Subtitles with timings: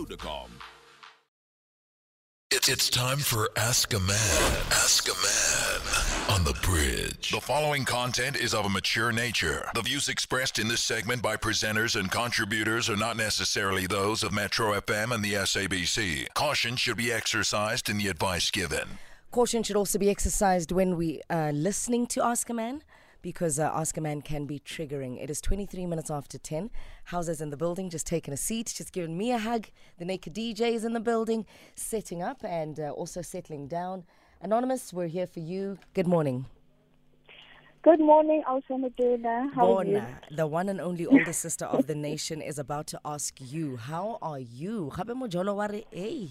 [0.00, 0.48] Vodacom.
[2.50, 4.56] It's, it's time for Ask a Man.
[4.72, 7.30] Ask a Man on the bridge.
[7.30, 9.68] The following content is of a mature nature.
[9.74, 14.32] The views expressed in this segment by presenters and contributors are not necessarily those of
[14.32, 16.28] Metro FM and the SABC.
[16.34, 18.88] Caution should be exercised in the advice given.
[19.30, 22.82] Caution should also be exercised when we are listening to Ask a Man
[23.22, 25.22] because uh, Ask a Man can be triggering.
[25.22, 26.70] It is 23 minutes after 10.
[27.04, 29.66] Howza's in the building, just taking a seat, just giving me a hug.
[29.98, 34.04] The Naked DJ is in the building, setting up and uh, also settling down.
[34.40, 35.78] Anonymous, we're here for you.
[35.94, 36.46] Good morning.
[37.82, 39.50] Good morning, also Madonna.
[39.54, 40.00] How are you?
[40.00, 43.78] Bona, the one and only older sister of the nation, is about to ask you,
[43.78, 44.92] How are you?
[44.94, 46.30] Gape mojolo wa re.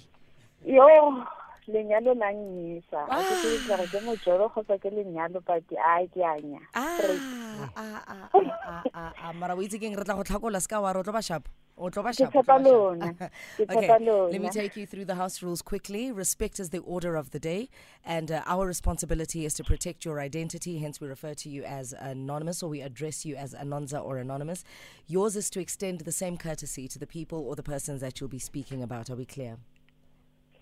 [0.65, 1.23] Yo,
[1.73, 3.05] lenyalo la nnyisa.
[3.09, 5.41] A ke tsebe gore ke mojoro kgotsa ke lenyalo
[5.85, 6.59] ai ke anya.
[6.73, 11.13] Ah, ah, ah, mara o itse keng re tla go tlhakola wa re o tlo
[11.13, 12.65] ba sharp o tlo ba Ke sharp, o tlo tshepa ba sharp.
[12.65, 13.13] lona.
[13.57, 13.87] Ke Okay,
[14.31, 16.11] let me take you through the house rules quickly.
[16.11, 17.69] Respect is the order of the day,
[18.03, 20.79] and uh, our responsibility is to protect your identity.
[20.79, 24.63] Hence, we refer to you as anonymous, or we address you as Anonza or anonymous.
[25.07, 28.29] Yours is to extend the same courtesy to the people or the persons that you'll
[28.29, 29.09] be speaking about.
[29.09, 29.57] Are we clear?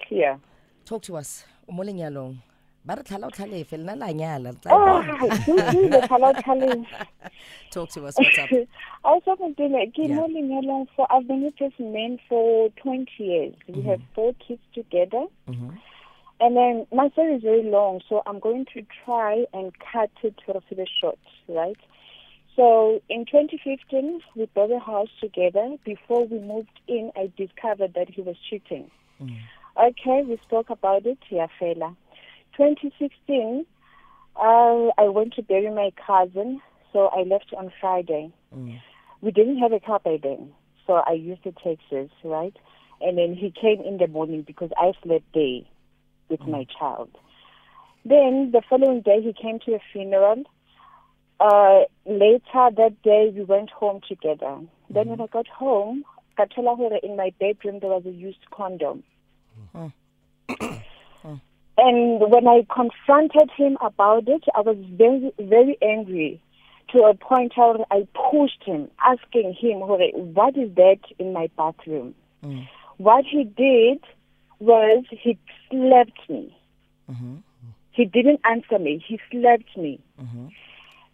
[0.08, 0.40] Clear.
[0.88, 1.44] Talk to us.
[1.68, 2.38] O mo lenyalong.
[2.86, 5.18] Ba re tlhala o tlhalefe, lena la nyala, Oh, bona.
[5.44, 6.86] ke utlwile tlhala o tlhaleng.
[7.72, 8.16] Talk to us.
[8.16, 8.50] What's up?
[9.04, 10.16] Also Madonna, ke Yeah.
[10.16, 13.54] mo lenyalong for I've been with this man for 20 years.
[13.68, 13.90] We mm-hmm.
[13.90, 15.26] have four kids together.
[15.50, 15.76] Mm-hmm.
[16.40, 20.36] And then my story is very long, so I'm going to try and cut it
[20.46, 21.76] sort of to the short, right?
[22.56, 25.76] So in 2015, we bought a house together.
[25.84, 28.90] Before we moved in, I discovered that he was cheating.
[29.22, 29.36] Mm.
[29.80, 31.96] Okay, we spoke about it, yeah, fella.
[32.56, 33.66] 2016,
[34.36, 34.40] uh,
[34.98, 36.62] I went to bury my cousin,
[36.92, 38.32] so I left on Friday.
[39.22, 40.52] We didn't have a car by then,
[40.88, 42.56] so I used the taxis, right?
[43.02, 45.62] And then he came in the morning because I slept there
[46.30, 47.10] with my child.
[48.04, 50.44] Then the following day, he came to a funeral.
[51.40, 54.60] Uh, later that day, we went home together.
[54.90, 56.04] Then when I got home,
[56.36, 59.04] ka thola hore in my bedroom there was a used condom.
[59.76, 59.94] Mm.
[60.50, 60.82] Mm.
[61.24, 61.42] Mm.
[61.78, 66.42] And when I confronted him about it, I was very, very angry
[66.92, 72.16] to a point where I pushed him, asking him, what is that in my bathroom?
[72.98, 74.00] What he did
[74.60, 75.38] was he
[75.70, 76.58] slapped me.
[77.12, 77.36] Mm-hmm.
[77.92, 79.04] He didn't answer me.
[79.06, 80.00] He slapped me.
[80.20, 80.48] Mm-hmm.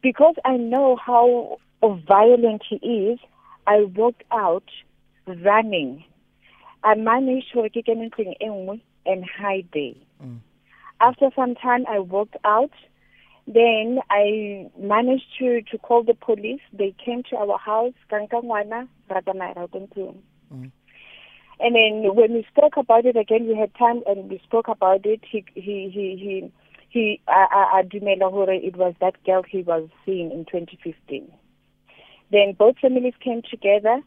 [0.02, 1.58] Because I know how
[2.08, 3.20] violent he is,
[3.66, 4.64] I walked out
[5.26, 6.04] running.
[6.84, 9.94] I managed to get anything in and hide there.
[11.00, 12.72] After some time, I walked out.
[13.46, 16.62] Then I managed to, to call the police.
[16.72, 19.68] They came to our house, Kankangwana, Ratamara,
[21.60, 25.06] And then when we spoke about it again, we had time and we spoke about
[25.06, 25.22] it.
[25.30, 26.52] He he he he
[26.90, 31.30] he uh, uh, dumela hore it was that girl he was seeing in 2015.
[32.32, 34.02] Then both families came together.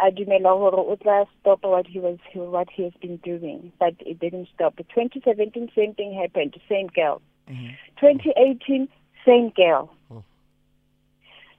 [0.00, 3.94] I dumela hore o tla stop what he was what he has been doing, but
[4.00, 4.76] it didn't stop.
[4.76, 6.56] 2017, same thing happened.
[6.68, 7.20] Same girl.
[7.50, 7.74] Mm-hmm.
[8.00, 8.88] 2018,
[9.26, 9.90] same girl.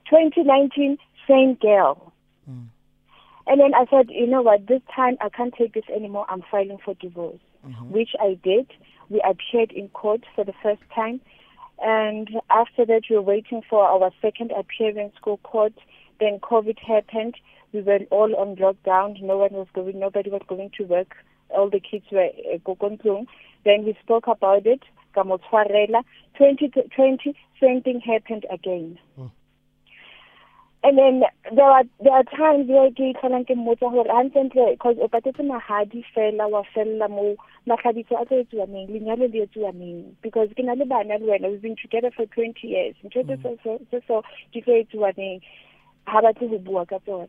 [0.10, 2.12] 2019, same girl.
[2.50, 2.68] Mm.
[3.48, 6.26] And then I said, you know what, this time I can't take this anymore.
[6.30, 7.92] I'm filing for divorce, mm-hmm.
[7.92, 8.68] which I did.
[9.10, 11.22] We appeared in court for the first time.
[11.82, 15.74] And after that, we were waiting for our second appearance go court.
[16.20, 17.36] Then COVID happened.
[17.72, 19.22] We were all on lockdown.
[19.22, 21.16] No one was going, nobody was going to work.
[21.50, 23.26] All the kids were uh, go.
[23.66, 24.82] Then we spoke about it.
[25.14, 28.98] Ka mo 2020, same thing happened again.
[30.82, 34.96] And then there are there are times where ke tlholang ke mmotsa gore hantlentle because
[35.02, 37.36] o patetse mahadi fela wa fella mo
[37.68, 41.28] matlhabitso a tlo etsiwa neng lenyalo le etsiwa neng because ke na le bana le
[41.28, 44.80] wena we've been together for twenty years ntho tse so- so- tse so di tlo
[44.80, 45.44] etsiwa neng
[46.08, 47.28] ha batle ho bua ka tsona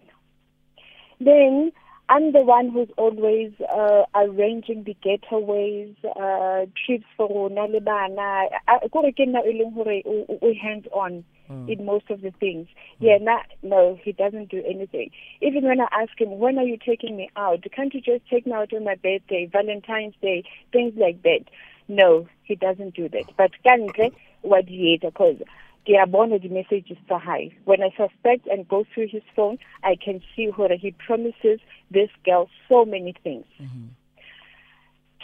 [1.21, 1.73] then
[2.09, 8.47] I'm the one who's always uh, arranging the getaways, uh, trips for rona le bana.
[8.67, 11.25] A- Kore ke nna e leng hore o- o- o hands on
[11.69, 12.67] in most of the things.
[13.01, 15.11] Yeah, na, no, he doesn't do anything.
[15.41, 17.65] Even when I ask him, when are you taking me out?
[17.73, 21.45] Can't you just take me out on my birthday, Valentine's Day, things like that?
[21.89, 23.25] No, he doesn't do that.
[23.37, 24.13] But kantle,
[24.43, 25.37] what he because
[25.87, 27.53] ke a bona di-messages tsa hae.
[27.65, 31.61] When i suspect and go through his phone i can see where he promises
[31.91, 33.47] this girl so many things.
[33.61, 33.89] Mm-hmm.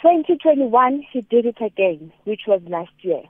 [0.01, 3.23] 2021 he did it again which was last year.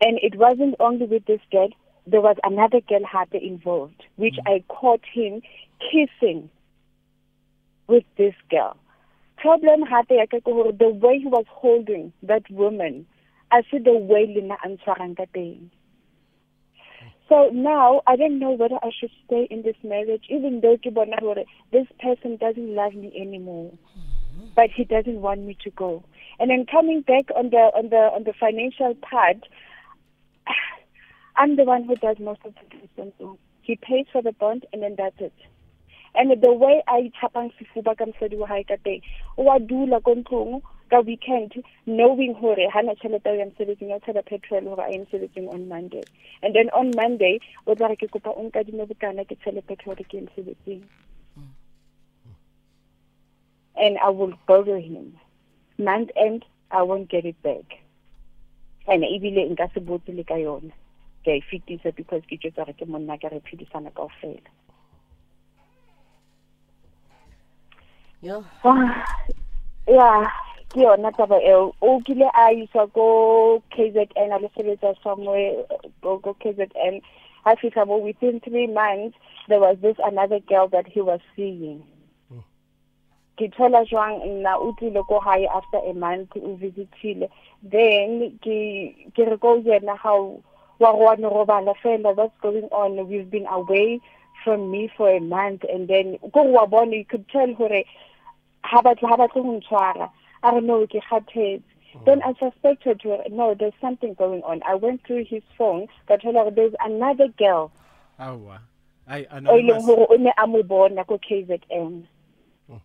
[0.00, 1.68] And it wasn't only with this girl
[2.06, 4.54] there was another girl happy involved which mm-hmm.
[4.54, 5.42] i caught him
[5.80, 6.50] kissing
[7.86, 8.76] with this girl.
[9.36, 13.06] Problem hape ya ka the way he was holding that woman,
[13.50, 15.70] I see the way Lina antshwarang ka teng.
[17.28, 20.76] So now I don't know whether I should stay in this marriage, even though
[21.72, 23.72] this person doesn't love me anymore,
[24.54, 26.04] but he doesn't want me to go.
[26.38, 29.38] And then coming back on the on the on the financial part,
[31.36, 33.12] I'm the one who does most of the business.
[33.62, 35.34] He pays for the bond, and then that's it.
[36.14, 39.02] And the way I itshapang sefuba ka mosadi wa hae ka teng,
[39.36, 41.52] o wa dula ko ntlong ka weekend
[41.86, 46.04] knowing hore hana tšhelete ya mosebetsing ya tshela petrol hore a ye mosebetsing on monday.
[46.42, 49.96] And then on monday o tla re ke kopa o nkadime bokana ke tshele petrol
[49.96, 50.82] ke ye mosebetsing.
[53.76, 55.18] And i will borrow him.
[55.78, 57.82] Month end i won't get it back.
[58.86, 60.72] And ebile nka se botse le ka yona.
[61.24, 64.40] Ke a e fetisa because ke tšwetsa gore ke monna ka re phedisana kao fela
[68.64, 69.16] ah,
[69.88, 70.30] Yeah.
[70.70, 71.74] Ke yona taba eo.
[71.82, 75.64] O kile a iswa ko KZN a lo sebetsa somewhere
[76.02, 77.00] go go KZN
[77.44, 79.16] ha fihla mo within three months
[79.48, 81.84] there was this another girl that he was seeing.
[82.28, 82.40] Hmm.
[83.38, 87.30] Ke thola jwang nna o tlile ko hae after a month o visitile.
[87.62, 90.42] Then ke re ko yena how
[90.78, 93.08] wa go wa robala fela what's going on?
[93.08, 94.00] We've been away
[94.42, 97.84] from me for a month and then ko wa bona you could tell hore
[98.62, 100.10] ha batle ho ntshwara
[100.42, 101.62] I don't know ke kgathetse
[101.94, 102.04] mm.
[102.04, 104.62] then I suspected uh, no there's something going on.
[104.66, 107.72] I went through his phone ka thola hore there's another girl.
[108.18, 108.58] Oh,
[109.06, 109.84] I o ileng anonymous.
[109.84, 112.06] hore o ne a mo bona ko KZN
[112.70, 112.80] oh.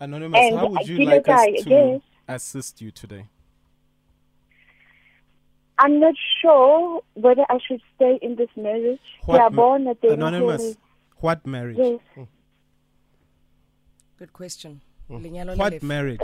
[0.00, 2.00] Anonymous, And how would you like us like, to yes.
[2.28, 3.26] assist you today?
[5.78, 9.00] I'm not sure whether I should stay in this marriage.
[9.24, 10.76] Ke a ma- bona teng Anonymous,
[11.18, 11.78] what marriage?
[11.78, 11.98] yes.
[12.16, 12.28] Oh.
[14.18, 14.80] Good question.
[15.10, 15.82] Lenyalo le What lefu.
[15.86, 16.20] marriage?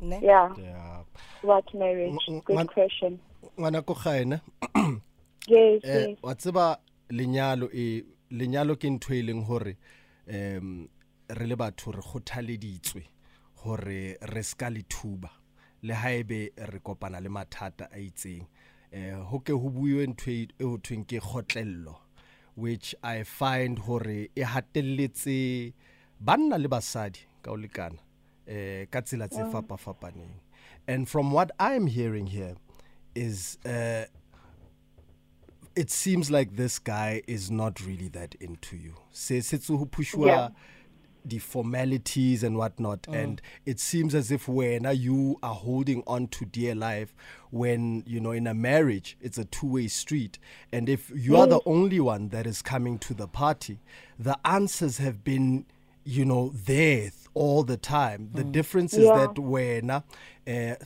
[0.00, 0.20] Ne?
[0.22, 0.54] yeah.
[0.58, 1.02] Yeah.
[1.42, 2.14] What marriage?
[2.28, 3.18] Mm, mm, good question.
[3.58, 4.40] ngwana ko gaena
[5.48, 6.18] yes eh yes.
[6.22, 6.78] wa tseba
[7.10, 9.76] lenyalo e lenyalo ke ntho e leng hore
[10.28, 10.88] em
[11.28, 13.02] re le batho re kgothaleditswe
[13.64, 15.30] hore re ska le thuba.
[15.82, 18.46] Le haebe re kopana le mathata a itseng.
[18.92, 21.96] Eh ho ke ho buiwe ntho e go ho thweng ke kgotlello
[22.56, 25.72] which i find hore e hatelletse
[26.20, 27.98] banna le basadi ka o lekana
[28.46, 30.34] eh ka tsela tse fapa fapaneng
[30.86, 32.54] and from what i'm hearing here
[33.14, 34.04] is uh
[35.76, 38.94] it seems like this guy is not really that into you.
[39.12, 39.36] Se
[39.68, 40.48] ho pushwa Yeah.
[41.24, 46.44] the formalities and whatnot, and it seems as if when you are holding on to
[46.46, 47.14] dear life,
[47.50, 50.38] when you know in a marriage it's a two-way street,
[50.72, 53.78] and if you are the only one that is coming to the party,
[54.18, 55.64] the answers have been
[56.04, 58.30] you know there all the time.
[58.34, 59.14] The difference is Yeah.
[59.26, 60.02] that when uh,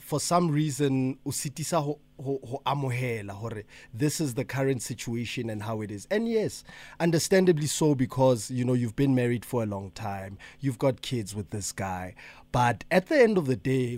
[0.01, 3.63] for some reason o sitisa ho ho ho amohela hore
[3.93, 6.63] this is the current situation and how it is and yes
[6.99, 11.33] understandably so because you know you've been married for a long time you've got kids
[11.33, 12.13] with this guy
[12.53, 13.97] but at the end of the day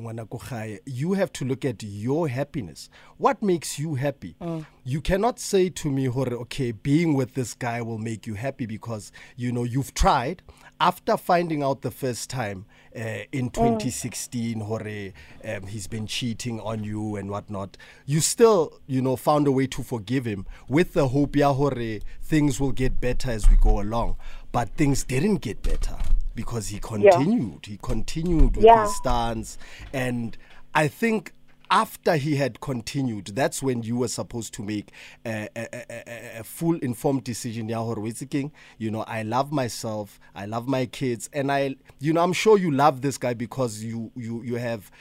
[0.86, 2.90] you have to look at your happiness.
[3.18, 4.38] What makes you happy?
[4.86, 8.66] You cannot say to me hore okay being with this guy will make you happy
[8.66, 10.42] because you know you've tried.
[10.80, 12.66] After finding out the first time
[12.96, 15.12] uh, in 2016 hore
[15.44, 19.68] um, he's been cheating on you and whatnot you still you know found a way
[19.68, 23.82] to forgive him with the hope ya hore things will get better as we go
[23.82, 24.16] along.
[24.54, 25.98] But things didn't get better
[26.36, 27.66] because he continued.
[27.66, 28.84] He continued with Yeah.
[28.84, 29.58] his stance.
[29.94, 30.38] And
[30.78, 31.32] i think
[31.72, 34.92] after he had continued, that's when you were supposed to make
[35.26, 37.68] a, a, a, a, full informed decision.
[37.68, 42.34] Wetse You know, I love myself, I love my kids, and I, you know, I'm
[42.34, 44.92] sure you love this guy because you you you have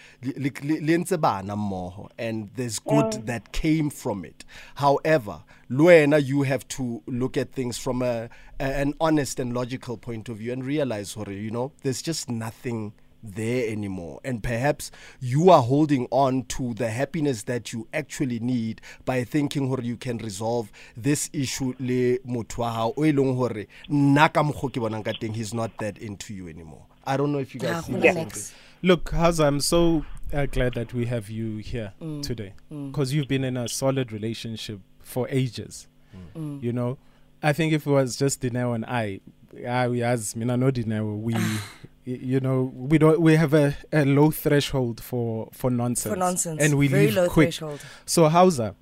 [2.18, 4.44] and there's good that came from it.
[4.76, 5.42] However,
[5.75, 8.28] Luena, you have to look at things from a,
[8.61, 12.31] a an honest and logical point of view and realize, hore, you know, there's just
[12.31, 12.93] nothing
[13.25, 14.21] there anymore.
[14.23, 19.66] And perhaps you are holding on to the happiness that you actually need by thinking
[19.66, 24.33] hore you can resolve this issue le motho wa hao o e leng hore nna
[24.33, 26.87] ka mokgwa ke bonang ka teng he's not that into you anymore.
[27.04, 28.50] I don't know if you guys ah, see hona the same next.
[28.50, 28.59] thing.
[28.83, 32.23] Look, Howza, I'm so uh, glad that we have you here mm.
[32.23, 32.93] today mm.
[32.93, 35.88] because you've been in a solid relationship for ages.
[36.14, 36.40] Mm.
[36.40, 36.62] Mm.
[36.62, 36.99] You know,
[37.42, 39.20] I think if it was just Dineo and I,
[39.68, 41.34] I we as Mina no Dineo, we,
[42.04, 46.12] you know, we don't we have a, a low threshold for for nonsense.
[46.12, 46.62] For nonsense.
[46.62, 47.49] and we Very leave low quick.
[47.49, 47.80] threshold.
[48.06, 48.75] So, Howza,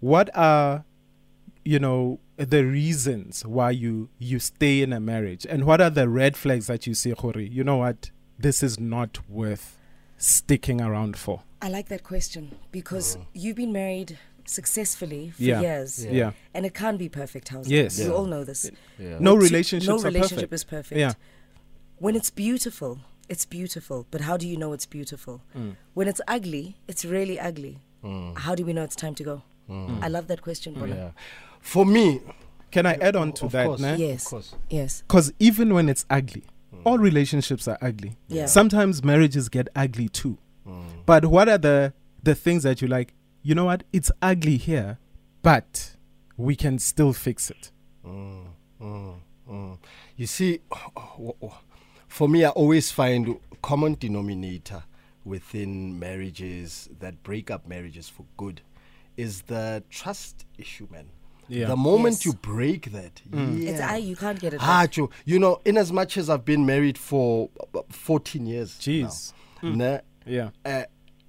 [0.00, 0.84] what are,
[1.64, 6.08] you know, the reasons why you you stay in a marriage and what are the
[6.08, 9.76] red flags that you see Khori you know what this is not worth
[10.16, 13.26] sticking around for I like that question because mm.
[13.34, 14.18] you've been married
[14.50, 15.60] successfully for Yeah.
[15.60, 16.04] years.
[16.04, 16.10] Yeah.
[16.12, 16.30] Yeah.
[16.54, 17.68] And it can't be perfect, Howza.
[17.68, 17.98] Yes.
[17.98, 18.70] We all know this.
[18.98, 19.18] Yeah.
[19.20, 20.52] no Two- relationships no are relationship perfect.
[20.52, 20.98] is perfect.
[20.98, 21.12] yeah
[21.98, 24.06] When it's beautiful, it's beautiful.
[24.10, 25.42] But how do you know it's beautiful?
[25.56, 25.76] Mm.
[25.94, 27.78] When it's ugly, it's really ugly.
[28.02, 28.38] Mm.
[28.38, 29.42] How do we know it's time to go?
[29.68, 30.02] Mm.
[30.02, 30.94] I love that question, Bola.
[30.94, 31.10] Yeah.
[31.60, 32.20] For me,
[32.70, 33.80] can i add on to of that course.
[33.80, 33.94] nah?
[33.94, 34.24] Yes.
[34.26, 34.54] of course.
[34.70, 35.02] Yes.
[35.06, 36.44] Because even when it's ugly,
[36.84, 38.16] all relationships are ugly.
[38.28, 38.46] Yeah.
[38.46, 40.38] Sometimes marriages get ugly too.
[41.06, 41.92] But what are the
[42.22, 43.12] the things that you like?
[43.42, 43.84] You know what?
[43.92, 44.98] It's ugly here,
[45.42, 45.96] but
[46.36, 47.72] we can still fix it.
[50.16, 50.60] You see,
[52.08, 54.84] for me, I always find common denominator
[55.24, 58.62] within marriages that break up marriages for good
[59.16, 61.06] is the trust issue, man.
[61.48, 61.66] Yeah.
[61.66, 62.26] The moment Yes.
[62.26, 63.70] you break that, yeah.
[63.70, 63.96] It's I.
[63.96, 64.60] You can't get it.
[64.62, 64.92] Ah, back.
[64.92, 68.74] Joe, you know, in as much as I've been married for uh, 14 years.
[68.78, 69.32] Jeez.
[69.62, 70.50] now, nah, Yeah.
[70.64, 70.84] uh,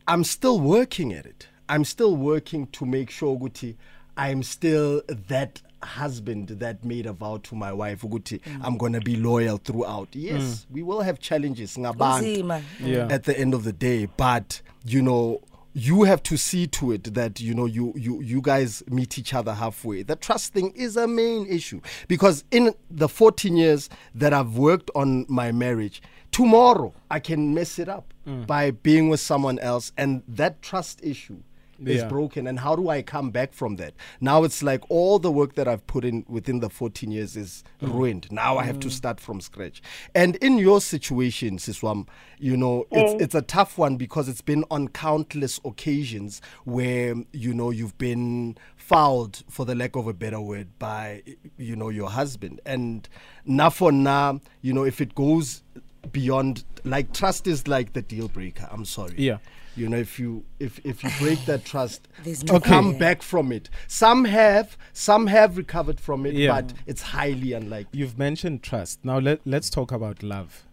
[0.08, 1.48] I'm still working at it.
[1.72, 3.78] I'm still working to make sure Guti,
[4.18, 8.60] I'm still that husband that made a vow to my wife Guti, mm.
[8.62, 10.10] I'm going to be loyal throughout.
[10.12, 10.66] Yes, mm.
[10.70, 12.62] we will have challenges ngabantu, Kunzima.
[12.82, 13.08] Yeah.
[13.10, 15.40] at the end of the day, but you know
[15.74, 19.34] you have to see to it that you know you you you guys meet each
[19.34, 24.34] other halfway the trust thing is a main issue because in the 14 years that
[24.34, 26.02] I've worked on my marriage
[26.34, 28.46] tomorrow I can mess it up mm.
[28.46, 31.42] by being with someone else and that trust issue
[31.86, 32.08] is Yeah.
[32.08, 33.94] broken and how do I come back from that?
[34.20, 37.64] Now it's like all the work that I've put in within the 14 years is
[37.82, 37.94] mm.
[37.94, 38.28] ruined.
[38.32, 38.92] Now I have to mm.
[38.92, 39.82] start from scratch.
[40.14, 42.08] And in your situation Siswam
[42.40, 43.22] you know it's mm.
[43.22, 48.58] it's a tough one because it's been on countless occasions where you know you've been
[48.76, 51.24] fouled for the lack of a better word by
[51.58, 52.62] you know your husband.
[52.66, 53.08] And
[53.46, 55.64] now for now you know if it goes
[56.12, 58.68] beyond like trust is like the deal breaker.
[58.72, 59.16] I'm sorry.
[59.18, 59.38] Yeah.
[59.76, 63.22] You know if you if if you break that trust There's to nothing come back
[63.22, 66.52] from it some have some have recovered from it Yeah.
[66.62, 69.04] but it's highly unlikely You've mentioned trust.
[69.04, 70.66] Now let let's talk about love.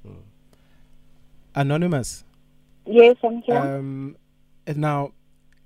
[1.55, 2.25] Anonymous.
[2.87, 3.57] Yes, I'm here.
[3.59, 4.17] Um,
[4.67, 5.13] and now,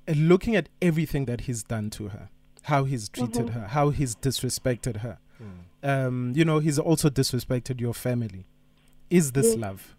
[0.09, 2.29] uh, looking at everything that he's done to her,
[2.63, 5.19] how he's treated her, how he's disrespected her,
[5.83, 8.47] um, you know, he's also disrespected your family.
[9.11, 9.95] Is this love?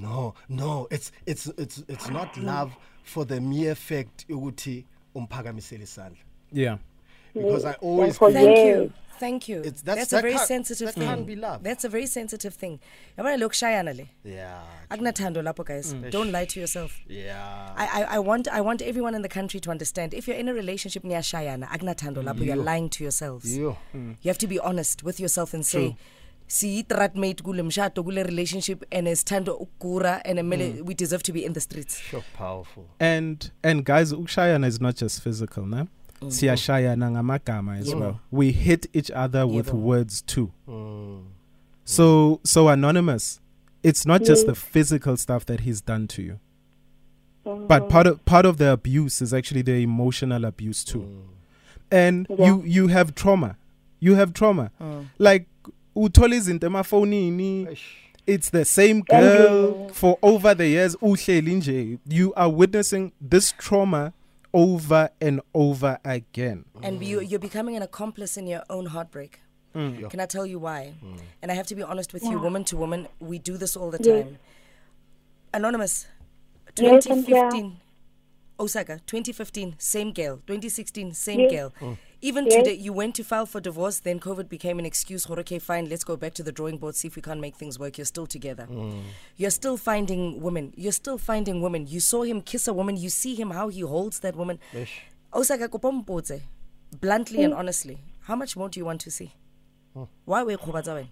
[0.00, 2.40] No no it's it's it's it's not ah.
[2.42, 2.72] love
[3.04, 4.84] for the mere fact ukuthi
[5.14, 6.18] umphakamisele isandla
[6.52, 6.78] Yeah.
[7.34, 8.76] because i always for believe- Thank Yes.
[8.76, 8.92] you.
[9.20, 9.60] Thank you.
[9.60, 11.04] It's- that's- a that very can't- sensitive that thing.
[11.08, 11.62] can't be love.
[11.62, 12.78] That's a very sensitive thing.
[13.16, 14.06] Yabona lokushayana le.
[14.24, 15.94] yeah Akunathando lapho guys.
[15.94, 16.10] Mm.
[16.10, 17.00] Don't lie to yourself.
[17.08, 20.36] yeah I, I, I want I want everyone in the country to understand if you're
[20.40, 23.56] in a relationship near niyashayana akunathando lapho you're lying to yourselves.
[23.56, 23.76] Yo.
[23.94, 24.16] Mm.
[24.22, 25.94] You have to be honest with yourself and say
[26.52, 30.88] siyitratmate kule mshado kule relationship and sithando ukugura and emele mm.
[30.88, 32.00] we deserve to be in the streets.
[32.10, 35.86] so powerful And and guys, ukshayana is not just physical, na?
[36.20, 36.30] Mm.
[36.30, 38.14] Siyashayana ngamagama as well.
[38.30, 39.78] We hit each other with Yebo.
[39.80, 40.50] words too.
[40.68, 41.22] Mm.
[41.84, 43.40] So so anonymous,
[43.82, 46.38] it's not just the physical stuff that he's done to you.
[47.46, 47.66] Uh-huh.
[47.66, 51.04] But part of part of the abuse is actually the emotional abuse too.
[51.90, 53.56] And you you have trauma.
[54.00, 54.70] You have trauma.
[55.18, 55.46] Like
[55.96, 57.68] uthola izinto emafonini.
[58.26, 60.96] It's the same girl for over the years.
[60.96, 61.98] Uhleli nje.
[62.08, 64.12] You are witnessing this trauma
[64.54, 66.64] over and over again.
[66.82, 69.40] And you, you're becoming an accomplice in your own heartbreak.
[69.74, 70.08] Mm.
[70.10, 70.92] Can I tell you why?
[71.42, 73.90] And I have to be honest with you, woman to woman, we do this all
[73.90, 74.24] the Yes.
[74.24, 74.38] time.
[75.54, 76.06] Anonymous,
[76.78, 77.50] Yes, I'm here.
[77.50, 77.76] 2015,
[78.62, 80.36] Osaka, 2015, same girl.
[80.46, 81.50] 2016, same Yes.
[81.52, 81.72] girl.
[81.80, 81.96] Mm.
[82.20, 82.54] Even Yes.
[82.54, 85.28] today, you went to file for divorce, then COVID became an excuse.
[85.28, 87.80] Okay, fine, let's go back to the drawing board, see if we can't make things
[87.80, 87.98] work.
[87.98, 88.68] You're still together.
[88.70, 89.02] Mm.
[89.36, 90.72] You're still finding women.
[90.76, 91.88] You're still finding women.
[91.88, 92.96] You saw him kiss a woman.
[92.96, 94.60] You see him how he holds that woman.
[95.34, 96.42] Osaka, oh, kopa mpotse,
[97.00, 99.32] bluntly and honestly, how much more do you want to see?
[99.96, 100.06] Mm.
[100.24, 101.08] Why we khobatsa wena?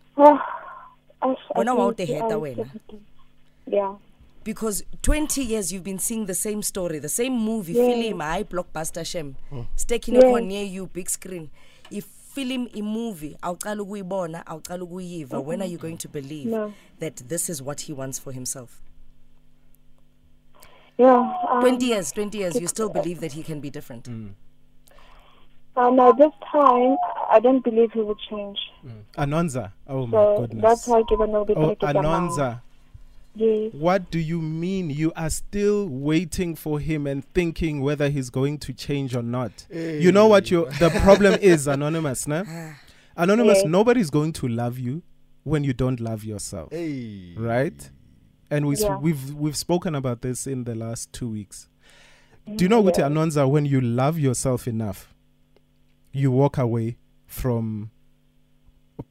[1.22, 2.70] Ash, I Wena wa o think teheta I- wena.
[3.66, 3.96] Yeah.
[4.44, 7.86] Because 20 years you've been seeing the same story the same movie Yes.
[7.94, 9.36] film high blockbuster shem
[9.76, 10.24] sticking Yes.
[10.24, 10.42] yes.
[10.42, 11.50] near you big screen
[11.90, 12.04] if
[12.34, 16.72] film imovie awuqala ukuyibona awuqala ukuyiva when are you going to believe No.
[17.00, 18.80] that this is what he wants for himself
[20.98, 21.32] Yeah.
[21.50, 24.28] Um, 20 years 20 years you still believe that he can be different Hmm.
[25.76, 26.96] um, at this time,
[27.30, 28.58] I don't believe he will change.
[29.16, 31.88] anonza oh my So goodness that's why I give a no bit oh like it
[31.96, 32.60] anonza
[33.34, 33.72] Yes.
[33.72, 38.58] What do you mean you are still waiting for him and thinking whether he's going
[38.58, 39.66] to change or not?
[39.70, 42.44] You know what the problem is, Anonymous, nah?
[43.16, 43.66] Anonymous, Yes.
[43.66, 45.02] nobody's going to love you
[45.44, 46.70] when you don't love yourself.
[46.72, 47.34] Hey.
[47.36, 47.90] Right?
[48.50, 48.96] And we yeah.
[48.96, 51.68] we've we've spoken about this in the last two weeks.
[52.56, 55.14] Do you mm, know what Anonza when you love yourself enough,
[56.12, 56.96] you walk away
[57.26, 57.90] from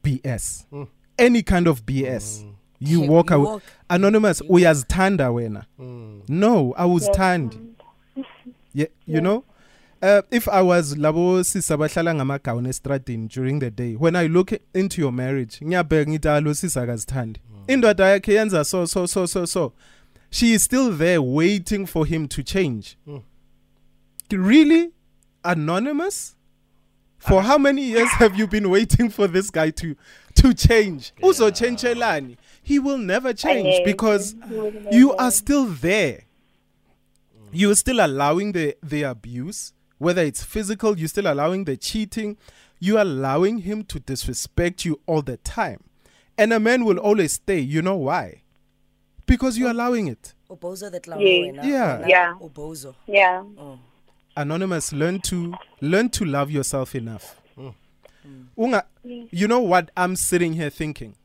[0.04, 0.66] BS.
[0.72, 0.88] Mm.
[1.18, 2.44] Any kind of BS.
[2.44, 2.54] Mm.
[2.80, 3.60] You walk away.
[3.90, 5.66] Anonymous, uyazithanda wena.
[5.80, 6.22] Mm.
[6.30, 7.16] No, I was Yes.
[7.16, 7.58] tanned.
[8.74, 9.44] Yeah, you know?
[10.02, 14.54] Uh, if I was labo sisa bahlala ngamagawu estradini during the day, when I look
[14.74, 17.40] into your marriage, ngiyabheka ngithi alo sisa akazithandi.
[17.68, 19.74] Indoda yakhe yenza so so so so so.
[20.32, 22.96] She is still there waiting for him to change.
[23.08, 23.24] Mm.
[24.32, 24.92] Really?
[25.44, 26.36] Anonymous?
[27.18, 29.96] For how many years have you been waiting for this guy to
[30.36, 31.12] to change?
[31.22, 32.38] Uzo changelani.
[32.70, 34.36] He will never change because
[34.92, 36.26] you are still there.
[37.52, 42.38] You're still allowing the, the abuse, whether it's physical, you're still allowing the cheating,
[42.80, 45.80] you're allowing him to disrespect you all the time.
[46.38, 47.58] And a man will always stay.
[47.60, 48.44] You know why?
[49.26, 50.36] Because you're allowing it.
[50.48, 51.56] Ubozo that lawo Yes.
[51.56, 52.08] wena, Yeah.
[52.08, 52.36] Yeah.
[52.40, 52.94] Ubozo.
[53.08, 53.46] Yeah.
[53.58, 53.80] Oh.
[54.38, 57.36] Anonymous, learn to learn to love yourself enough.
[57.58, 57.74] Mm.
[58.56, 61.16] Unga, you know what I'm sitting here thinking?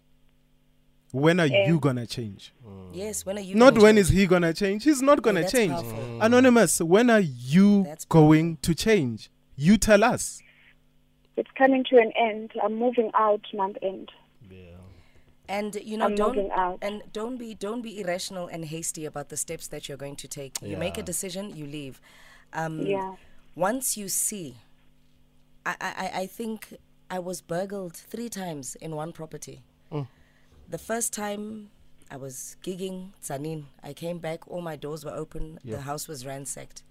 [1.14, 1.78] When are you eh.
[1.80, 2.52] gonna change?
[2.66, 2.90] Mm.
[2.92, 4.06] Yes, when are you Not gonna when change?
[4.06, 4.83] is he gonna change?
[4.85, 5.73] He's not gonna that's change.
[5.73, 5.92] powerful.
[5.99, 6.25] Mm.
[6.26, 9.30] Anonymous, when are you That's going to change?
[9.56, 10.42] You tell us.
[11.37, 12.50] It's coming to an end.
[12.62, 14.11] I'm moving out month end.
[15.47, 16.78] And you know, I'm don't moving out.
[16.80, 20.26] and don't be don't be irrational and hasty about the steps that you're going to
[20.28, 20.56] take.
[20.62, 22.00] You make a decision, you leave.
[22.54, 23.16] Um, Yeah.
[23.54, 24.56] Once you see,
[25.66, 26.59] I, I I- I think
[27.11, 29.62] I was burgled three times in one property.
[30.68, 31.71] The first time
[32.11, 33.64] I was gigging Tsanin.
[33.83, 36.83] I came back, all my doors were open, the house was ransacked.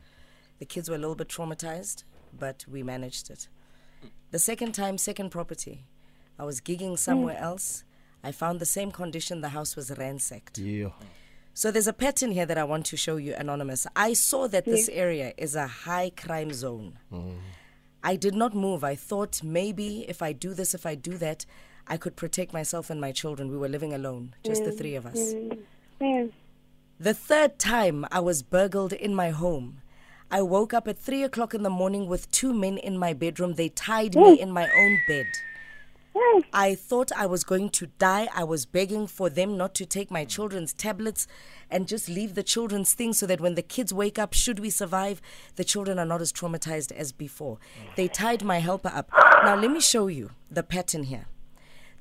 [0.59, 2.03] The kids were a little bit traumatized,
[2.37, 3.47] but we managed it.
[4.31, 5.85] The second time, second property,
[6.37, 7.41] I was gigging somewhere mm.
[7.41, 7.83] else.
[8.23, 10.57] I found the same condition, the house was ransacked.
[10.57, 10.89] Yeah.
[11.53, 13.85] So there's a pattern here that I want to show you, Anonymous.
[13.95, 16.97] I saw that this area is a high crime zone.
[17.11, 17.37] Mm.
[18.03, 18.83] I did not move.
[18.83, 21.45] I thought maybe if I do this, if I do that,
[21.87, 23.49] I could protect myself and my children.
[23.49, 25.17] We were living alone, just the three of us.
[25.17, 25.59] Mm-hmm.
[26.03, 26.29] Yes.
[26.99, 29.81] The third time I was burgled in my home.
[30.31, 33.53] I woke up at three o'clock in the morning with two men in my bedroom.
[33.53, 35.27] They tied me in my own bed.
[36.53, 38.27] I thought I was going to die.
[38.33, 41.27] I was begging for them not to take my children's tablets
[41.69, 44.69] and just leave the children's things so that when the kids wake up, should we
[44.69, 45.21] survive,
[45.55, 47.57] the children are not as traumatized as before.
[47.95, 49.09] They tied my helper up.
[49.43, 51.25] Now, let me show you the pattern here.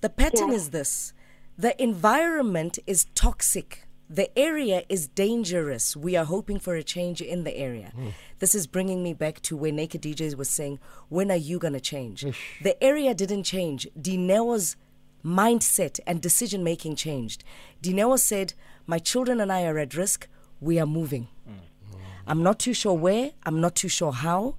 [0.02, 1.14] The pattern is this
[1.56, 3.86] the environment is toxic.
[4.10, 5.96] The area is dangerous.
[5.96, 7.92] We are hoping for a change in the area.
[7.94, 8.08] Hmm.
[8.40, 11.72] This is bringing me back to where Naked DJs was saying, When are you going
[11.72, 12.26] to change?
[12.62, 13.88] The area didn't change.
[13.98, 14.76] Dineo's
[15.24, 17.44] mindset and decision making changed.
[17.80, 18.54] Dineo said,
[18.86, 20.28] My children and I are at risk.
[20.60, 21.28] We are moving.
[21.46, 21.96] Hmm.
[22.26, 24.56] I'm not too sure where, I'm not too sure how.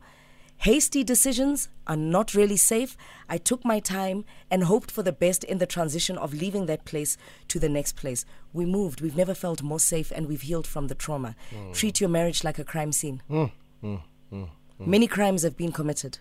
[0.58, 2.96] Hasty decisions are not really safe.
[3.28, 6.86] I took my time and hoped for the best in the transition of leaving that
[6.86, 7.18] place
[7.50, 8.26] to the next place.
[8.54, 9.02] We moved.
[9.02, 11.36] We've never felt more safe and we've healed from the trauma.
[11.50, 11.72] Hmm.
[11.74, 13.22] Treat your marriage like a crime scene.
[13.28, 13.46] Hmm.
[13.82, 14.46] Hmm.
[14.80, 16.20] Many crimes have been committed.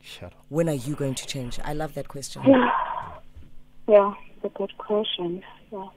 [0.00, 0.44] Shut up.
[0.48, 1.58] When are you going to change?
[1.64, 2.42] I love that question.
[3.88, 4.14] Yeah.
[4.36, 5.42] It's a good question.
[5.72, 5.88] Yeah.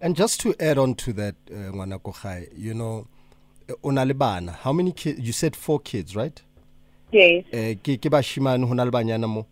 [0.00, 3.08] And just to add on to that, uh, Ngwana you know,
[3.82, 5.20] Onalibana, how many kids?
[5.20, 6.40] You said four kids, right?
[7.12, 7.44] Yes.
[7.52, 9.46] Uh, ke ke bashimane ho na le banyana mo?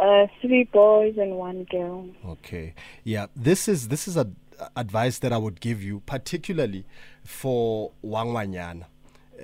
[0.00, 2.08] Uh, three boys and one girl.
[2.26, 2.74] Okay.
[3.04, 4.28] Yeah, this is this is a
[4.76, 6.84] advice that I would give you, particularly
[7.24, 8.84] for Wangwanyana.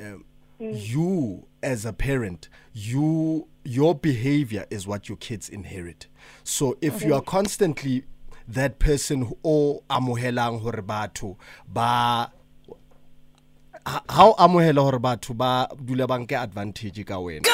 [0.00, 0.24] Um,
[0.58, 6.06] You as a parent, you your behavior is what your kids inherit.
[6.44, 8.04] So if you are constantly
[8.48, 11.36] that person who o amohelang hore batho
[11.68, 12.32] ba
[13.86, 17.46] ha o amohela hore batho ba dula banke advantage ka wena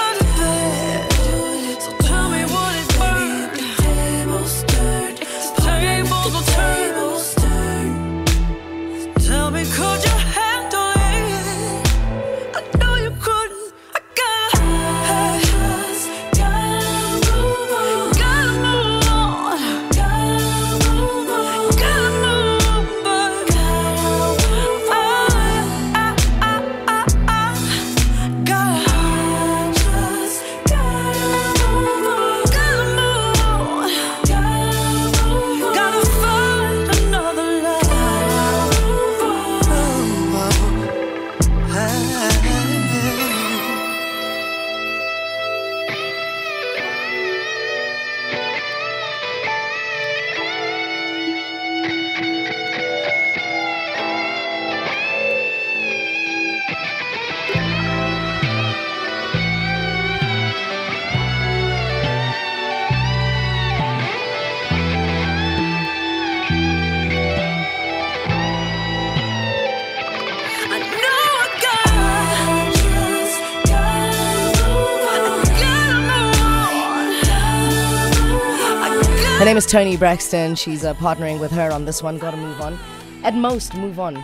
[79.52, 80.54] name is Toni Braxton.
[80.54, 82.16] She's uh, partnering with her on this one.
[82.16, 82.78] Gotta move on.
[83.22, 84.16] At most, move on.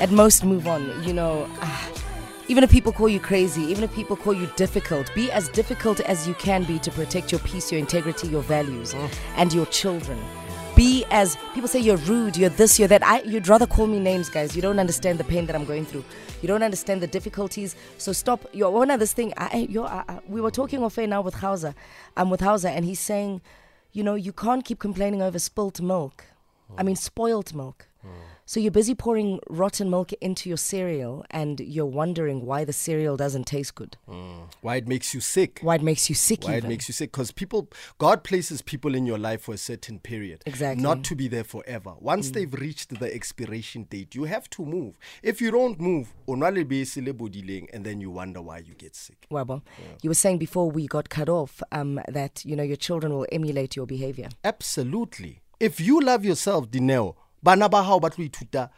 [0.00, 1.04] At most, move on.
[1.04, 1.46] You know,
[2.48, 6.00] even if people call you crazy, even if people call you difficult, be as difficult
[6.00, 8.94] as you can be to protect your peace, your integrity, your values,
[9.36, 10.18] and your children.
[10.74, 13.04] Be as people say you're rude, you're this, you're that.
[13.06, 14.56] I, you'd rather call me names, guys.
[14.56, 16.02] You don't understand the pain that I'm going through.
[16.40, 17.76] You don't understand the difficulties.
[17.98, 18.46] So stop.
[18.54, 19.34] Your one of this thing.
[19.36, 21.74] I, I- you're, I, I- we were talking off air now with Howza.
[22.16, 23.42] I'm with Howza, and he's saying,
[23.92, 26.24] you know, you can't keep complaining over spilt milk.
[26.78, 27.88] I mean, spoiled milk.
[28.50, 33.16] So you're busy pouring rotten milk into your cereal, and you're wondering why the cereal
[33.16, 33.96] doesn't taste good.
[34.60, 35.60] Why it makes you sick.
[35.62, 36.42] Why it makes you sick.
[36.42, 37.12] Why it makes you sick?
[37.12, 40.82] Because people, God places people in your life for a certain period, Exactly.
[40.82, 41.94] not to be there forever.
[42.00, 44.98] Once they've reached the expiration date, you have to move.
[45.22, 48.96] If you don't move, onwale be sele bodileng, and then you wonder why you get
[48.96, 49.28] sick.
[49.30, 49.62] Wabo,
[50.02, 53.28] you were saying before we got cut off um, that you know your children will
[53.30, 54.28] emulate your behavior.
[54.42, 55.40] Absolutely.
[55.60, 58.70] If you love yourself, Dineo, bana ba hao ba tlo ithuta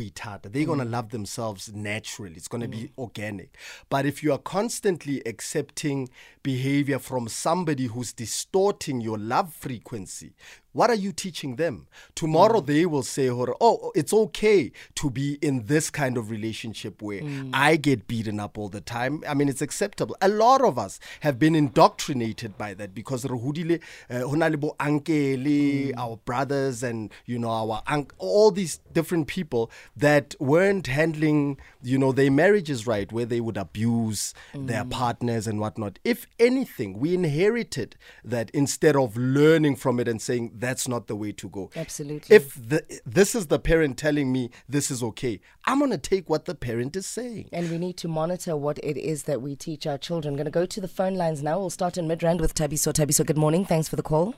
[0.00, 0.52] ho ithata.
[0.52, 0.92] They're going to mm.
[0.92, 2.34] love themselves naturally.
[2.36, 2.90] It's going to be mm.
[2.98, 3.56] organic.
[3.88, 6.08] But if you are constantly accepting
[6.42, 10.32] behavior from somebody who's distorting your love frequency,
[10.72, 11.88] what are you teaching them?
[12.14, 12.66] Tomorrow mm.
[12.66, 17.76] they will say, oh, it's okay to be in this kind of relationship where I
[17.76, 19.24] get beaten up all the time.
[19.28, 20.16] I mean, it's acceptable.
[20.20, 24.34] A lot of us have been indoctrinated by that because re hodile, eh, uh, ho
[24.36, 27.82] na le bo uncle, our brothers, and you know our
[28.18, 33.56] all these different people that weren't handling you know their marriages right, where they would
[33.56, 34.90] abuse their mm.
[34.90, 35.98] partners and whatnot.
[36.04, 41.16] If anything, we inherited that instead of learning from it and saying that's not the
[41.16, 41.70] way to go.
[41.76, 42.34] Absolutely.
[42.34, 46.44] If the, this is the parent telling me this is okay, I'm gonna take what
[46.44, 47.48] the parent is saying.
[47.52, 50.32] And we need to monitor what it is that we teach our children.
[50.32, 51.58] I'm going to go to the phone lines now.
[51.58, 52.92] We'll start in Midrand with Tabiso.
[52.92, 53.64] Tabiso, good morning.
[53.64, 54.34] Thanks for the call.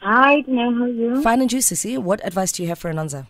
[0.00, 1.22] Hi, Dina, how are you?
[1.22, 1.74] Fine and juicy.
[1.74, 3.26] See, what advice do you have for Anonza?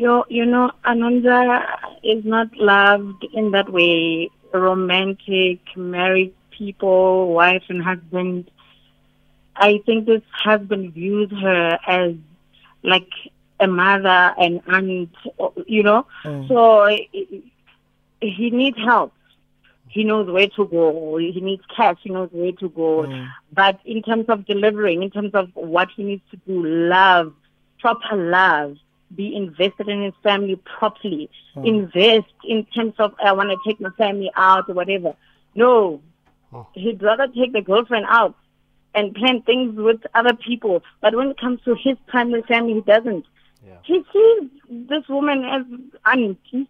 [0.00, 1.62] You, you know, Ananda
[2.02, 4.30] is not loved in that way.
[4.50, 8.50] Romantic, married people, wife and husband.
[9.54, 12.14] I think this husband views her as
[12.82, 13.10] like
[13.60, 15.10] a mother and aunt,
[15.66, 16.06] you know.
[16.24, 16.48] Mm.
[16.48, 17.52] So he
[18.22, 19.12] he needs help.
[19.88, 21.18] He knows where to go.
[21.18, 21.98] He needs cash.
[22.02, 23.02] He knows where to go.
[23.02, 23.28] Mm.
[23.52, 27.34] But in terms of delivering, in terms of what he needs to do, love,
[27.80, 28.78] proper love,
[29.14, 31.64] be invested in his family properly, hmm.
[31.64, 35.14] invest in terms of I want to take my family out or whatever.
[35.54, 36.00] No,
[36.50, 36.60] hmm.
[36.74, 38.36] he'd rather take the girlfriend out
[38.94, 40.82] and plan things with other people.
[41.00, 43.24] But when it comes to his primary family, he doesn't.
[43.82, 45.62] He sees this woman as
[46.04, 46.68] auntie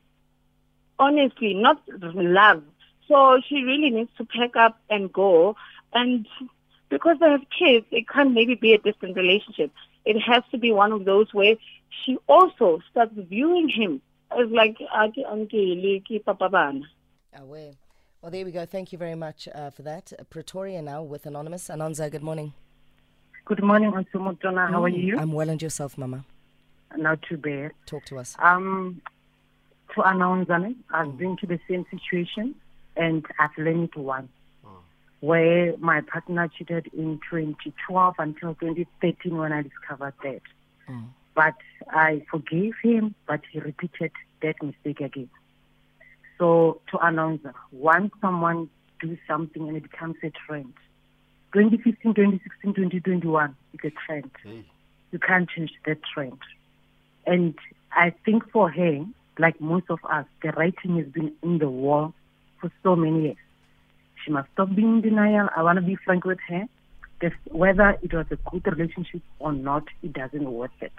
[1.00, 1.82] honestly, not
[2.14, 2.62] love.
[3.08, 5.56] So she really needs to pack up and go.
[5.92, 6.28] And
[6.90, 9.72] because they have kids, it can't maybe be a distant relationship.
[10.04, 11.56] It has to be one of those where
[12.04, 14.00] she also starts viewing him
[14.32, 16.80] as like, "Ake uncle, ke papa.
[17.36, 17.76] Away.
[18.22, 18.66] Well, there we go.
[18.66, 20.12] Thank you very much uh, for that.
[20.18, 21.68] Uh, Pretoria now with Anonymous.
[21.68, 22.52] Anonza, good morning.
[23.46, 24.70] Good morning, Osumutona.
[24.70, 25.18] How are you?
[25.18, 26.24] I'm well and yourself, Mama.
[26.96, 27.72] Not too bad.
[27.86, 28.36] Talk to us.
[28.38, 29.00] Um,
[29.94, 30.48] to announce,
[30.92, 32.54] I've been to the same situation
[32.96, 34.28] and I've learned one.
[35.20, 40.40] Where my partner cheated in 2012 until 2013 when I discovered that.
[40.88, 41.08] Mm.
[41.34, 41.54] But
[41.90, 45.28] I forgave him, but he repeated that mistake again.
[46.38, 50.72] So to announce, that once someone do something and it becomes a trend,
[51.52, 54.30] 2015, 2016, 2021, it's a trend.
[55.12, 56.38] You can't change that trend.
[57.26, 57.54] And
[57.92, 59.04] I think for her,
[59.38, 62.14] like most of us, the writing has been in the wall
[62.60, 63.36] for so many years.
[64.24, 65.48] She must stop being in denial.
[65.56, 66.64] I want to be frank with her.
[67.20, 70.92] This, whether it was a good relationship or not, it doesn't worth it.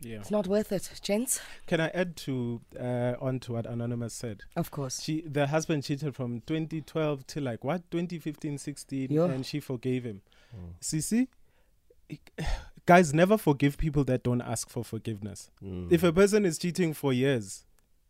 [0.00, 0.16] Yeah.
[0.16, 1.40] It's not worth it, gents.
[1.68, 4.40] Can I add to uh, on to what Anonymous said?
[4.56, 5.00] Of course.
[5.00, 9.24] She the husband cheated from 2012 till like what 2015 16 Yeah.
[9.26, 10.22] and she forgave him.
[10.80, 11.28] Sisi
[12.84, 15.50] guys never forgive people that don't ask for forgiveness.
[15.88, 17.64] If a person is cheating for years,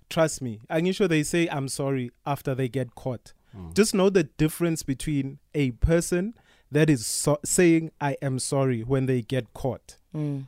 [0.08, 3.32] trust me, I'm sure they say I'm sorry after they get caught.
[3.74, 6.34] Just know the difference between a person
[6.70, 10.46] that is so- saying I am sorry when they get caught Mm.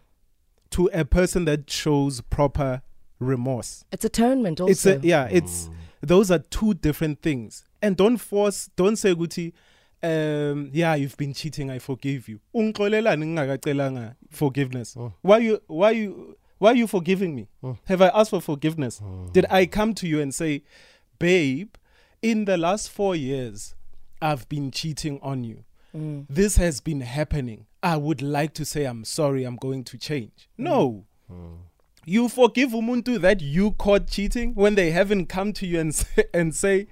[0.71, 2.83] to a person that shows proper
[3.21, 3.85] remorse.
[3.93, 4.71] It's atonement also.
[4.71, 5.69] It's a, yeah, it's
[6.01, 7.65] those are two different things.
[7.83, 9.53] And don't force don't say Guti,
[10.03, 12.41] um yeah, you've been cheating, I forgive you.
[12.55, 14.97] Ungixolelani ngingakacelanga forgiveness.
[15.23, 17.49] Why you why you why are you forgiving me?
[17.85, 19.01] Have I asked for forgiveness?
[19.33, 20.63] Did I come to you and say,
[21.19, 21.69] "Babe,
[22.31, 23.75] in the last 4 years
[24.23, 25.65] I've been cheating on you."
[25.97, 26.27] Mm.
[26.29, 27.67] this has been happening.
[27.81, 29.45] I would like to say I'm sorry.
[29.45, 30.49] I'm going to change.
[30.59, 30.65] Mm.
[30.65, 31.05] No.
[31.31, 31.59] Mm.
[32.05, 36.25] You forgive umuntu that you caught cheating when they haven't come to you and say,
[36.35, 36.87] and say,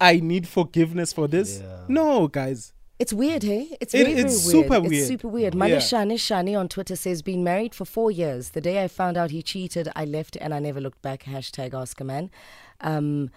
[0.00, 1.84] "I need forgiveness for this." Yeah.
[1.88, 2.72] No, guys.
[2.98, 3.68] It's weird, hey?
[3.80, 4.66] It's It- very, very it's weird.
[4.66, 5.06] super It's weird.
[5.08, 5.54] super weird.
[5.54, 5.60] Yeah.
[5.62, 8.50] Malishane Shani on Twitter says, been married for four years.
[8.50, 11.22] The day I found out he cheated, I left and I never looked back.
[11.24, 12.30] Hashtag ask a man.
[12.82, 13.30] Um,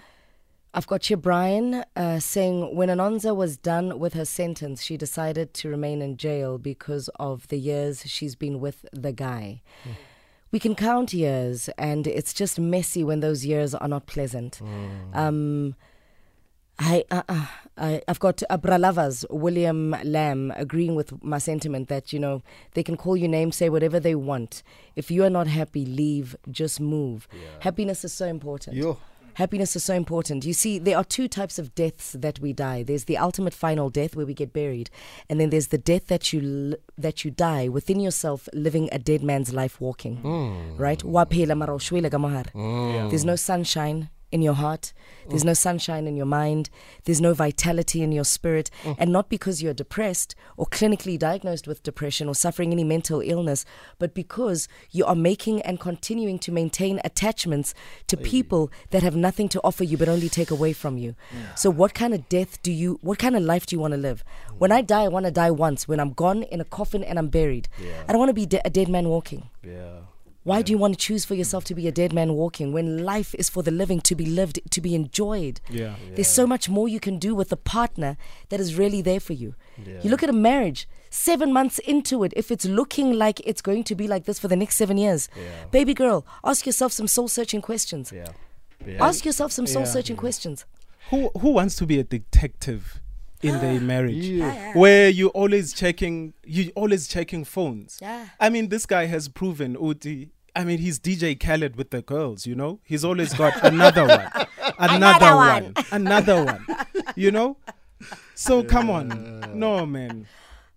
[0.75, 5.53] I've got here Brian uh, saying, when Anonza was done with her sentence, she decided
[5.55, 9.61] to remain in jail because of the years she's been with the guy.
[10.51, 14.61] We can count years, and it's just messy when those years are not pleasant.
[15.13, 15.75] Um,
[16.79, 17.45] I, uh, uh,
[17.77, 22.41] I, I've got Abralavas, William Lamb, agreeing with my sentiment that, you know,
[22.73, 24.63] they can call you names, say whatever they want.
[24.95, 27.27] If you are not happy, leave, just move.
[27.59, 28.75] Happiness is so important.
[28.75, 28.97] Yo.
[29.35, 30.45] Happiness is so important.
[30.45, 32.83] You see, there are two types of deaths that we die.
[32.83, 34.89] There's the ultimate final death where we get buried,
[35.29, 39.23] and then there's the death that you that you die within yourself, living a dead
[39.23, 40.17] man's life, walking.
[40.17, 40.77] Hmm.
[40.77, 40.99] Right?
[40.99, 42.49] Ushwele ka mohare.
[42.51, 43.09] Hmm.
[43.09, 44.93] There's no sunshine in your heart.
[45.29, 45.47] There's mm.
[45.47, 46.71] no sunshine in your mind.
[47.05, 48.71] There's no vitality in your spirit.
[48.83, 48.95] Mm.
[48.97, 53.63] And not because you're depressed or clinically diagnosed with depression or suffering any mental illness,
[53.99, 57.75] but because you are making and continuing to maintain attachments
[58.07, 61.15] to people that have nothing to offer you but only take away from you.
[61.55, 63.99] So, what kind of death do you, what kind of life do you want to
[63.99, 64.23] live?
[64.47, 64.57] Mm.
[64.57, 65.87] When I die, I want to die once.
[65.87, 67.69] When I'm gone in a coffin and I'm buried,
[68.07, 69.49] I don't want to be de- a dead man walking.
[69.63, 69.99] Yeah.
[70.43, 73.03] Why do you want to choose for yourself to be a dead man walking when
[73.05, 75.61] life is for the living to be lived, to be enjoyed?
[75.69, 75.95] Yeah.
[76.15, 78.17] There's so much more you can do with a partner
[78.49, 79.55] that is really there for you.
[79.85, 79.99] Yeah.
[80.03, 83.85] You look at a marriage, seven months into it, if it's looking like it's going
[83.85, 85.29] to be like this for the next seven years,
[85.71, 88.11] baby girl, ask yourself some soul searching questions.
[88.13, 88.27] Yeah.
[88.85, 89.05] Yeah.
[89.05, 89.87] Ask yourself some soul Yeah.
[89.93, 90.65] searching questions.
[91.09, 92.99] Who who wants to be a detective
[93.41, 94.73] in their marriage Yeah.
[94.77, 97.97] where you always checking you always checking phones?
[98.01, 98.27] Yeah.
[98.41, 100.31] I mean, this guy has proven Uti.
[100.55, 102.45] I mean, he's DJ Khaled with the girls.
[102.45, 104.29] You know, he's always got another one,
[104.79, 105.73] another, one.
[105.91, 106.65] another one.
[107.15, 107.57] You know,
[108.35, 110.27] so come on, no man.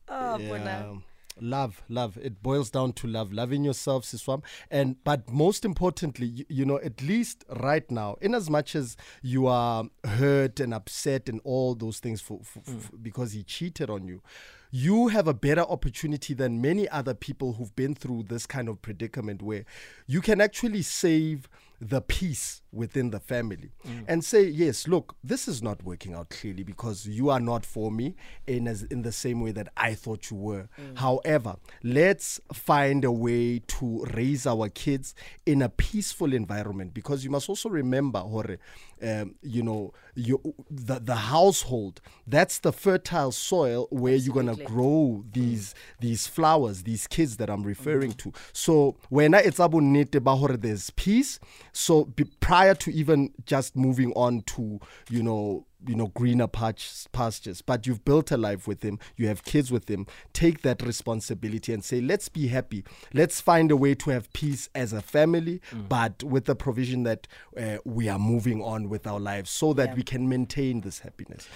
[0.08, 0.94] Oh, Yeah.
[1.38, 2.16] Love, love.
[2.22, 4.42] It boils down to love, loving yourself, Siswam.
[4.70, 8.96] And but most importantly, you, you know, at least right now, in as much as
[9.20, 13.02] you are hurt and upset and all those things for, for, for mm.
[13.02, 14.22] because he cheated on you,
[14.70, 18.82] you have a better opportunity than many other people who've been through this kind of
[18.82, 19.64] predicament where
[20.06, 21.48] you can actually save
[21.80, 23.70] the peace within the family
[24.06, 27.90] and say yes look this is not working out clearly because you are not for
[27.90, 28.14] me
[28.46, 30.68] in as in the same way that I thought you were.
[30.78, 30.98] Mm.
[30.98, 35.14] However let's find a way to raise our kids
[35.46, 38.58] in a peaceful environment because you must also remember hore
[39.02, 44.62] um, you know you the, the household that's the fertile soil where you're going to
[44.64, 45.32] grow mm.
[45.32, 48.18] these these flowers these kids that I'm referring mm.
[48.18, 48.32] to.
[48.52, 51.38] So when I it's hore there's peace
[51.76, 57.62] so be, prior to even just moving on to you know you know greener pastures
[57.62, 61.72] but you've built a life with him you have kids with him take that responsibility
[61.72, 62.84] and say let's be happy.
[63.12, 67.26] Let's find a way to have peace as a family but with the provision that
[67.56, 71.48] uh, we are moving on with our lives so that we can maintain this happiness.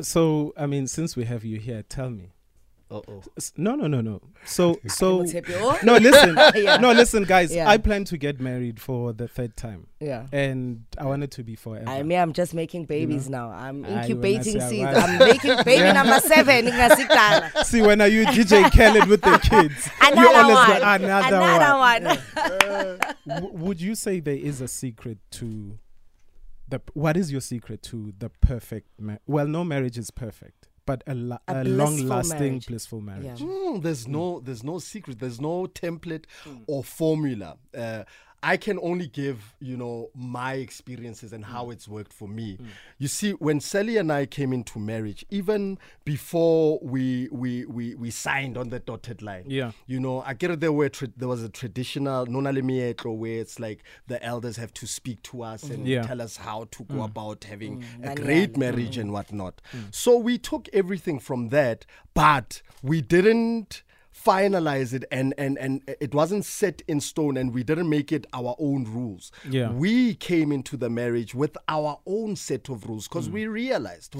[0.00, 2.32] So I mean, since we have you here, tell me.
[2.92, 3.22] Uh-oh
[3.56, 4.20] No, no, no, no.
[4.44, 5.54] So, so What's happy?
[5.56, 5.78] Oh.
[5.82, 5.96] no.
[5.96, 6.76] Listen, Yeah.
[6.76, 7.54] no, listen, guys.
[7.54, 7.68] Yeah.
[7.68, 10.26] I plan to get married for the third time, Yeah.
[10.32, 11.88] and I want it to be forever.
[11.88, 13.50] I mean, I'm just making babies now.
[13.50, 14.90] I'm Aye, when I incubating say seeds.
[14.98, 16.66] I'm making baby number seven.
[16.66, 17.64] Ingasikala.
[17.64, 19.86] See, when are you DJ Khaled with the kids?
[19.86, 21.02] you Another always one.
[21.02, 22.04] another, Another one.
[22.04, 22.18] one.
[22.36, 25.78] Uh, w- would you say there is a secret to
[26.68, 26.80] the?
[26.94, 28.88] What is your secret to the perfect?
[28.98, 32.66] Ma- well, no marriage is perfect, but a, la- A a, long-lasting, marriage.
[32.66, 33.40] blissful marriage.
[33.40, 33.46] Yeah.
[33.46, 36.24] Mm, there's no there's no secret there's no template
[36.66, 38.04] or formula uh,
[38.42, 41.72] i can only give you know my experiences and how mm.
[41.72, 42.56] it's worked for me.
[42.56, 42.66] Mm.
[42.98, 48.10] You see when sally and i came into marriage even before we we we, we
[48.10, 49.72] signed on the dotted line Yeah.
[49.86, 53.40] you know i get it there were tra- there was a traditional nona le where
[53.40, 56.02] it's like the elders have to speak to us and Yeah.
[56.02, 57.04] tell us how to go mm.
[57.04, 59.60] about having a great marriage and whatnot.
[59.90, 63.82] So we took everything from that, but we didn't
[64.14, 68.26] finalize it and and and it wasn't set in stone and we didn't make it
[68.32, 69.70] our own rules Yeah.
[69.72, 74.14] we came into the marriage with our own set of rules because we realized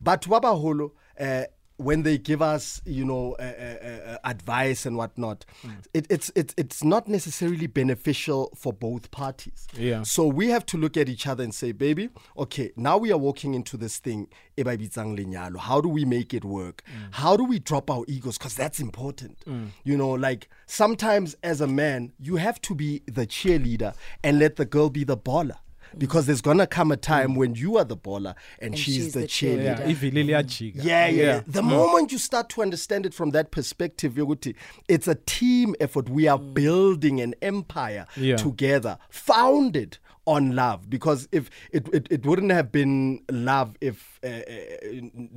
[0.00, 1.44] but wabaholo uh,
[1.78, 5.46] when they give us, you know, uh, uh, uh, advice and whatnot,
[5.94, 9.66] it, it's it's it's not necessarily beneficial for both parties.
[9.74, 10.02] Yeah.
[10.02, 13.18] So we have to look at each other and say, baby, okay, now we are
[13.18, 14.28] walking into this thing.
[14.56, 15.58] ba bitsang lenyalo.
[15.58, 16.82] How do we make it work?
[17.12, 18.38] How do we drop our egos?
[18.38, 19.38] Because that's important.
[19.84, 24.56] You know, like sometimes as a man, you have to be the cheerleader and let
[24.56, 25.58] the girl be the baller.
[25.96, 29.12] Because there's gonna come a time when you are the baller and, And she's, she's
[29.14, 29.78] the, the cheerleader.
[29.80, 31.24] yeah ivili liyajika Yeah, yeah.
[31.24, 31.42] yeah.
[31.46, 34.54] The moment you start to understand it from that perspective, yokuthi
[34.88, 36.08] it's a team effort.
[36.08, 36.54] We are mm.
[36.54, 38.36] building an empire Yeah.
[38.36, 39.98] together, founded
[40.28, 40.90] on love.
[40.90, 44.40] Because if it, it, it wouldn't have been love if uh, uh,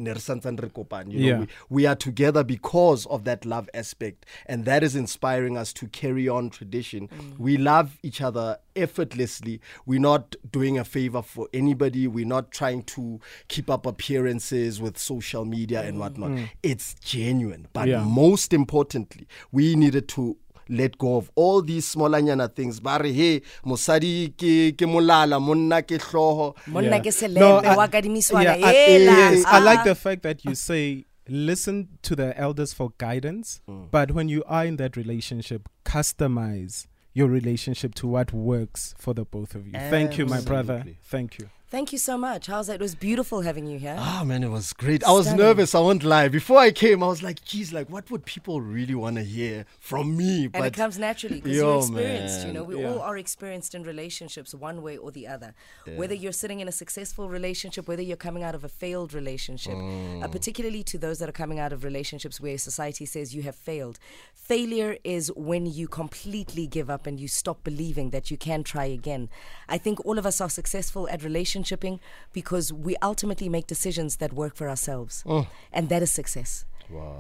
[0.06, 1.40] ne re santsane re kopane, you know, Yeah.
[1.40, 5.88] we, we are together because of that love aspect, and that is inspiring us to
[5.88, 7.08] carry on tradition.
[7.38, 9.62] We love each other effortlessly.
[9.86, 12.08] We're not doing a favor for anybody.
[12.08, 16.32] We're not trying to keep up appearances with social media and whatnot.
[16.64, 17.68] It's genuine.
[17.74, 18.04] But Yeah.
[18.04, 20.38] most importantly, we needed to
[20.70, 25.82] let go of all these smallanyana things ba re he mosadi ke ke molala monna
[25.82, 29.80] ke hloho monna ke No, selembe I- wa kadimiswana yeah, I, hela yes, I like
[29.80, 29.84] ah.
[29.84, 34.66] the fact that you say listen to the elders for guidance, but when you are
[34.66, 39.74] in that relationship, customize your relationship to what works for the both of you.
[39.74, 40.84] Thank you, my brother.
[41.04, 41.50] Thank you.
[41.72, 42.48] Thank you so much.
[42.48, 42.74] Howza?
[42.74, 43.96] It was beautiful having you here.
[43.98, 45.06] Ah man, it was great.
[45.06, 45.74] I was nervous.
[45.74, 46.28] I won't lie.
[46.28, 49.66] Before I came, I was like, "Geez, like, what would people really want to hear
[49.80, 52.46] from me?" and it comes naturally because Yo, you're experienced.
[52.46, 52.90] You know, we Yeah.
[52.90, 55.54] all are experienced in relationships one way or the other.
[55.96, 59.78] Whether you're sitting in a successful relationship, whether you're coming out of a failed relationship,
[60.22, 63.56] uh, particularly to those that are coming out of relationships where society says you have
[63.56, 63.98] failed.
[64.34, 68.84] Failure is when you completely give up and you stop believing that you can try
[68.84, 69.30] again.
[69.70, 71.24] I think all of us are successful at
[71.62, 72.00] relationshiping
[72.34, 75.48] because we ultimately make decisions that work for ourselves, mm.
[75.72, 76.66] and that is success.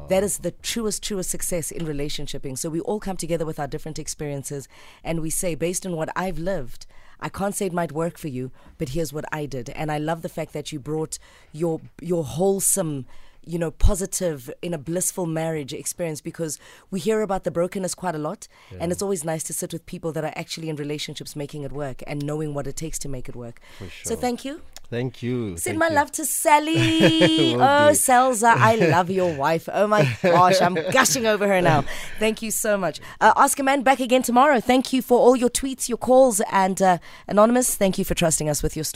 [0.09, 2.57] That is the truest, truest success in relationshiping.
[2.57, 4.67] So we all come together with our different experiences
[5.01, 6.85] and we say, based on what I've lived,
[7.21, 9.69] I can't say it might work for you, but here's what I did.
[9.69, 11.19] And I love the fact that you brought
[11.53, 13.05] your your wholesome
[13.43, 18.15] you know, positive in a blissful marriage experience because we hear about the brokenness quite
[18.15, 18.47] a lot.
[18.79, 21.71] And it's always nice to sit with people that are actually in relationships making it
[21.71, 23.59] work and knowing what it takes to make it work.
[24.03, 24.61] So thank you.
[24.91, 25.55] Thank you.
[25.55, 25.95] Send Thank my you.
[25.95, 27.55] love to Sally.
[27.61, 27.91] Oh.
[27.93, 29.69] Selza, I love your wife.
[29.71, 31.85] Oh my gosh, I'm gushing over her now.
[32.19, 32.99] Thank you so much.
[33.21, 34.59] Uh, a Man back again tomorrow.
[34.59, 38.49] Thank you for all your tweets, your calls, and uh, Anonymous, thank you for trusting
[38.49, 38.89] us with your story.